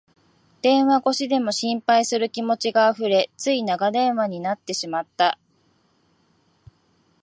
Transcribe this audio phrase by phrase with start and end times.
[0.63, 5.37] 電話越しでも心配する気持ちがあふれ、つい長電話になってしまった